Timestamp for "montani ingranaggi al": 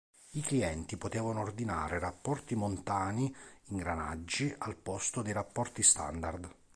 2.55-4.75